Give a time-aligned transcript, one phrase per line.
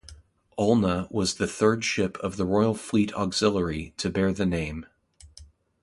[0.57, 4.87] "Olna" was the third ship of the Royal Fleet Auxiliary to bear the name.